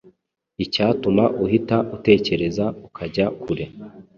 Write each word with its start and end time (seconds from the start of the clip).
icyatuma 0.63 1.23
uhita 1.43 1.77
utekereza 1.95 2.65
ukajya 2.87 3.25
kure. 3.41 3.65